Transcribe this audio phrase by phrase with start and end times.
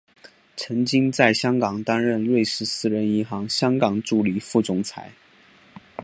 [0.57, 5.11] 曾经在香港担任瑞士私人银行香港助理副总裁。